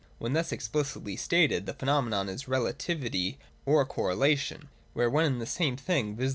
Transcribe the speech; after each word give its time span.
When 0.17 0.33
thus 0.33 0.51
explicitly 0.51 1.15
stated, 1.15 1.67
the 1.67 1.75
phenomenon 1.75 2.27
is 2.27 2.45
rela 2.45 2.73
tivity 2.73 3.37
or 3.67 3.85
correlation: 3.85 4.69
where 4.93 5.11
one 5.11 5.25
and 5.25 5.39
the 5.39 5.45
same 5.45 5.77
thing, 5.77 6.15
viz. 6.15 6.29